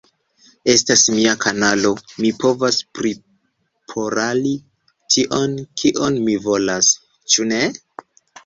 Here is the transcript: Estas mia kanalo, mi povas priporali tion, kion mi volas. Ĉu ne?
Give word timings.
Estas 0.71 1.01
mia 1.17 1.33
kanalo, 1.43 1.91
mi 2.23 2.31
povas 2.45 2.79
priporali 2.99 4.55
tion, 5.17 5.57
kion 5.83 6.19
mi 6.27 6.37
volas. 6.49 6.91
Ĉu 7.37 7.51
ne? 7.55 7.63